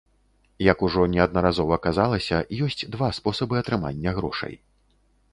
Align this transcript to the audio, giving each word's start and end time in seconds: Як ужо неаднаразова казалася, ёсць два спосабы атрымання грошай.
Як 0.71 0.79
ужо 0.85 1.01
неаднаразова 1.15 1.77
казалася, 1.87 2.39
ёсць 2.67 2.81
два 2.95 3.09
спосабы 3.19 3.55
атрымання 3.61 4.15
грошай. 4.21 4.57